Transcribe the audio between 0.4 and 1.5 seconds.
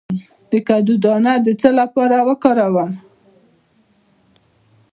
د کدو دانه د